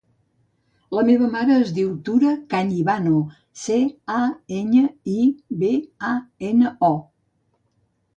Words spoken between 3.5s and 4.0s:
ce,